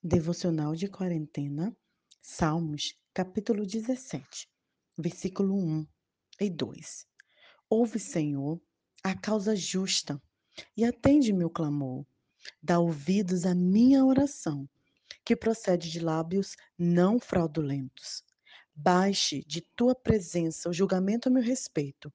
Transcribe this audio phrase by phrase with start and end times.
[0.00, 1.76] Devocional de quarentena,
[2.22, 4.48] Salmos, capítulo 17,
[4.96, 5.86] versículo 1
[6.40, 7.04] e 2.
[7.68, 8.60] Ouve, Senhor,
[9.02, 10.22] a causa justa
[10.76, 12.06] e atende meu clamor.
[12.62, 14.68] Dá ouvidos à minha oração,
[15.24, 18.22] que procede de lábios não fraudulentos.
[18.72, 22.12] Baixe de tua presença o julgamento a meu respeito,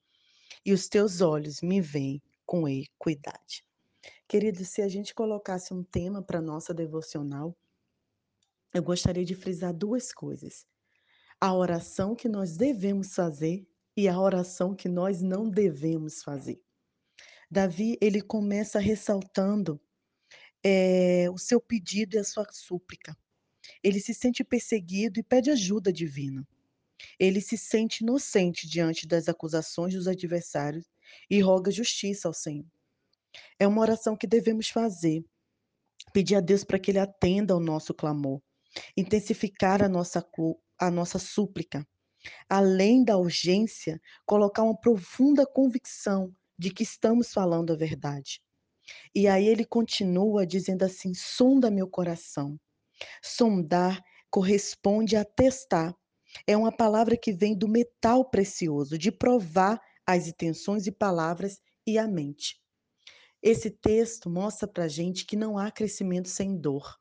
[0.65, 3.65] e os teus olhos me veem com equidade.
[4.25, 7.53] Querido, se a gente colocasse um tema para nossa devocional,
[8.73, 10.65] eu gostaria de frisar duas coisas:
[11.39, 16.59] a oração que nós devemos fazer e a oração que nós não devemos fazer.
[17.49, 19.79] Davi, ele começa ressaltando
[20.63, 23.15] é, o seu pedido e a sua súplica.
[23.83, 26.47] Ele se sente perseguido e pede ajuda divina.
[27.19, 30.85] Ele se sente inocente diante das acusações dos adversários
[31.29, 32.65] e roga justiça ao Senhor.
[33.59, 35.23] É uma oração que devemos fazer.
[36.11, 38.41] Pedir a Deus para que Ele atenda ao nosso clamor
[38.95, 40.25] intensificar a nossa,
[40.79, 41.87] a nossa súplica.
[42.49, 48.41] Além da urgência, colocar uma profunda convicção de que estamos falando a verdade.
[49.13, 52.59] E aí ele continua dizendo assim: sonda meu coração.
[53.21, 55.95] Sondar corresponde a testar.
[56.47, 61.97] É uma palavra que vem do metal precioso, de provar as intenções e palavras e
[61.97, 62.59] a mente.
[63.41, 66.97] Esse texto mostra para gente que não há crescimento sem dor.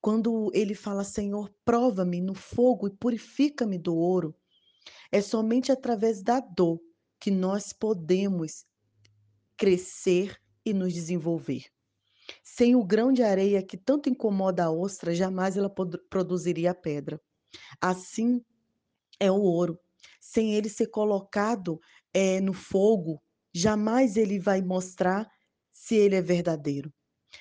[0.00, 4.34] Quando ele fala, Senhor, prova-me no fogo e purifica-me do ouro,
[5.10, 6.80] é somente através da dor
[7.18, 8.64] que nós podemos
[9.56, 11.64] crescer e nos desenvolver.
[12.42, 15.72] Sem o grão de areia que tanto incomoda a ostra, jamais ela
[16.08, 17.20] produziria a pedra.
[17.80, 18.44] Assim
[19.20, 19.78] é o ouro.
[20.20, 21.80] Sem ele ser colocado
[22.12, 23.22] é, no fogo,
[23.54, 25.30] jamais ele vai mostrar
[25.72, 26.92] se ele é verdadeiro.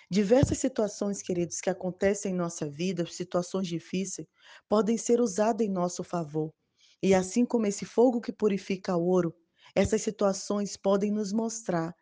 [0.10, 4.28] Diversas situações, queridos, que acontecem em nossa vida, situações difíceis,
[4.70, 6.54] podem ser usadas em nosso favor.
[7.02, 9.36] E assim como esse fogo que purifica o ouro,
[9.76, 11.94] essas situações podem nos mostrar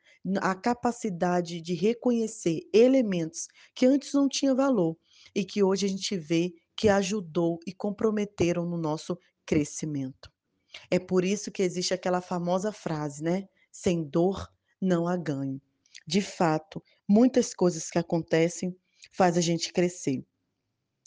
[0.42, 4.96] a capacidade de reconhecer elementos que antes não tinham valor
[5.36, 10.32] e que hoje a gente vê que ajudou e comprometeram no nosso crescimento.
[10.90, 13.48] É por isso que existe aquela famosa frase, né?
[13.72, 14.48] Sem dor
[14.82, 15.62] não há ganho.
[16.08, 18.76] De fato, muitas coisas que acontecem
[19.12, 20.26] faz a gente crescer.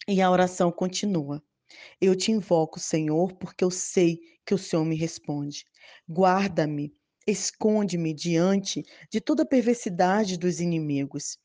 [0.08, 1.42] E a oração continua.
[2.00, 5.64] Eu te invoco, Senhor, porque eu sei que o Senhor me responde.
[6.08, 6.94] Guarda-me,
[7.26, 11.38] esconde-me diante de toda a perversidade dos inimigos.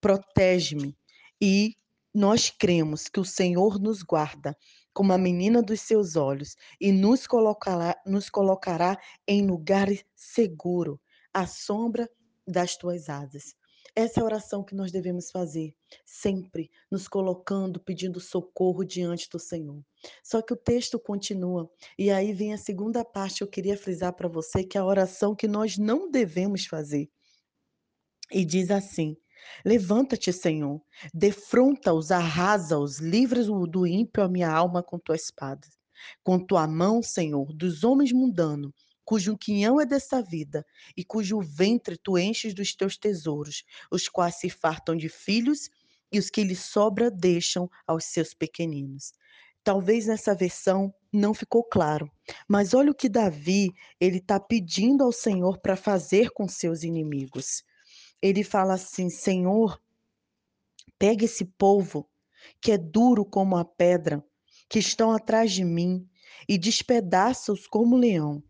[0.00, 0.96] Protege-me
[1.40, 1.74] e
[2.12, 4.56] nós cremos que o Senhor nos guarda
[4.92, 11.00] como a menina dos seus olhos e nos colocará, nos colocará em lugar seguro,
[11.32, 12.08] à sombra
[12.50, 13.54] das tuas asas.
[13.94, 15.74] Essa é a oração que nós devemos fazer,
[16.06, 19.82] sempre nos colocando, pedindo socorro diante do Senhor.
[20.22, 21.68] Só que o texto continua,
[21.98, 25.34] e aí vem a segunda parte, eu queria frisar para você que é a oração
[25.34, 27.10] que nós não devemos fazer.
[28.30, 29.16] E diz assim:
[29.64, 30.80] Levanta-te, Senhor,
[31.12, 35.66] defronta-os, arrasa-os, livra do ímpio a minha alma com tua espada.
[36.22, 38.72] Com tua mão, Senhor, dos homens mundanos,
[39.10, 40.64] cujo quinhão é dessa vida,
[40.96, 45.68] e cujo ventre tu enches dos teus tesouros, os quais se fartam de filhos,
[46.12, 49.12] e os que lhe sobra deixam aos seus pequeninos.
[49.64, 52.08] Talvez nessa versão não ficou claro,
[52.46, 57.64] mas olha o que Davi ele está pedindo ao Senhor para fazer com seus inimigos.
[58.22, 59.82] Ele fala assim: Senhor,
[61.00, 62.08] pega esse povo
[62.60, 64.24] que é duro como a pedra,
[64.68, 66.08] que estão atrás de mim,
[66.48, 68.40] e despedaça-os como leão.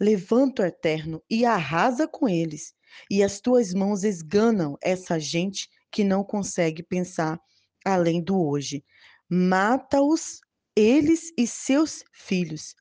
[0.00, 2.74] Levanta o eterno e arrasa com eles,
[3.10, 7.40] e as tuas mãos esganam essa gente que não consegue pensar
[7.84, 8.84] além do hoje.
[9.28, 10.40] Mata-os,
[10.76, 12.74] eles e seus filhos.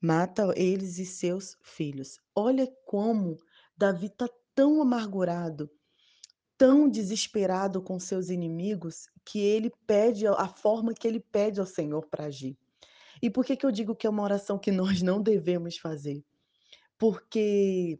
[0.00, 2.18] Mata eles e seus filhos.
[2.34, 3.36] Olha como
[3.76, 5.70] Davi está tão amargurado,
[6.56, 12.06] tão desesperado com seus inimigos, que ele pede a forma que ele pede ao Senhor
[12.08, 12.58] para agir.
[13.22, 16.24] E por que, que eu digo que é uma oração que nós não devemos fazer?
[16.98, 17.98] Porque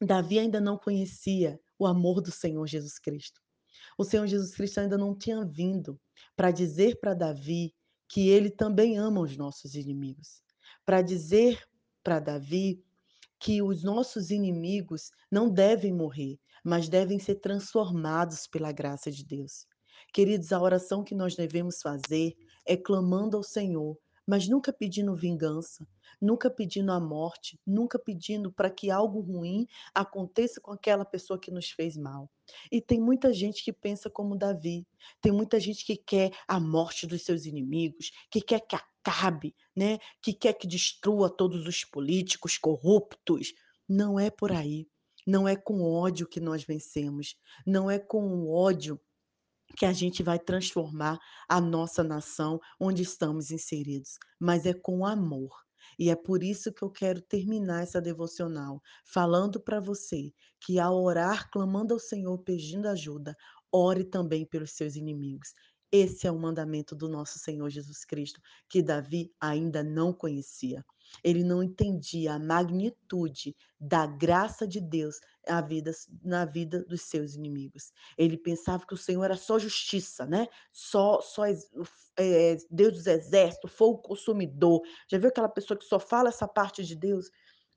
[0.00, 3.40] Davi ainda não conhecia o amor do Senhor Jesus Cristo.
[3.98, 6.00] O Senhor Jesus Cristo ainda não tinha vindo
[6.34, 7.74] para dizer para Davi
[8.08, 10.42] que ele também ama os nossos inimigos,
[10.84, 11.62] para dizer
[12.02, 12.84] para Davi
[13.38, 19.66] que os nossos inimigos não devem morrer, mas devem ser transformados pela graça de Deus.
[20.12, 22.34] Queridos, a oração que nós devemos fazer
[22.64, 25.86] é clamando ao Senhor mas nunca pedindo vingança,
[26.20, 31.50] nunca pedindo a morte, nunca pedindo para que algo ruim aconteça com aquela pessoa que
[31.50, 32.30] nos fez mal.
[32.70, 34.86] E tem muita gente que pensa como Davi,
[35.20, 39.98] tem muita gente que quer a morte dos seus inimigos, que quer que acabe, né,
[40.20, 43.52] que quer que destrua todos os políticos corruptos.
[43.88, 44.88] Não é por aí.
[45.26, 47.34] Não é com ódio que nós vencemos,
[47.66, 49.00] não é com ódio
[49.76, 51.18] que a gente vai transformar
[51.48, 55.50] a nossa nação onde estamos inseridos, mas é com amor.
[55.98, 61.02] E é por isso que eu quero terminar essa devocional falando para você que ao
[61.02, 63.36] orar, clamando ao Senhor, pedindo ajuda,
[63.72, 65.54] ore também pelos seus inimigos.
[65.92, 70.84] Esse é o mandamento do nosso Senhor Jesus Cristo, que Davi ainda não conhecia.
[71.22, 75.92] Ele não entendia a magnitude da graça de Deus na vida,
[76.22, 77.92] na vida dos seus inimigos.
[78.16, 80.48] Ele pensava que o Senhor era só justiça, né?
[80.72, 84.82] Só, só é, Deus dos exércitos, fogo consumidor.
[85.08, 87.30] Já viu aquela pessoa que só fala essa parte de Deus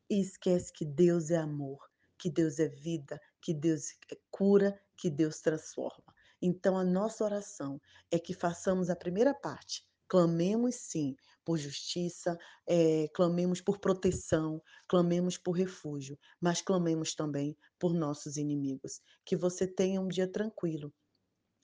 [0.09, 1.79] e esquece que Deus é amor,
[2.17, 6.13] que Deus é vida, que Deus é cura, que Deus transforma.
[6.41, 7.79] Então, a nossa oração
[8.09, 9.85] é que façamos a primeira parte.
[10.07, 11.15] Clamemos sim
[11.49, 12.37] por justiça,
[12.67, 19.01] eh, clamemos por proteção, clamemos por refúgio, mas clamemos também por nossos inimigos.
[19.25, 20.93] Que você tenha um dia tranquilo,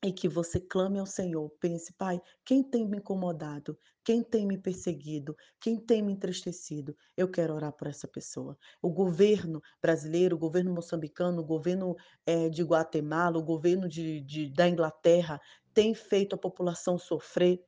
[0.03, 3.77] e que você clame ao Senhor, pense: "Pai, quem tem me incomodado?
[4.03, 5.35] Quem tem me perseguido?
[5.59, 6.95] Quem tem me entristecido?
[7.17, 8.57] Eu quero orar por essa pessoa".
[8.81, 11.95] O governo brasileiro, o governo moçambicano, o governo,
[12.25, 15.39] eh, de Guatemala, o governo de de da Inglaterra
[15.73, 17.59] tem feito a população sofrer.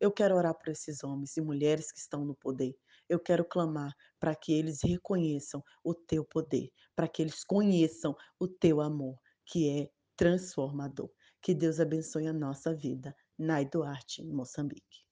[0.00, 2.74] Eu quero orar por esses homens e mulheres que estão no poder.
[3.08, 8.48] Eu quero clamar para que eles reconheçam o teu poder, para que eles conheçam o
[8.48, 11.10] teu amor, que é transformador.
[11.42, 13.14] Que Deus abençoe a nossa vida.
[13.38, 15.03] Nai Duarte, Moçambique.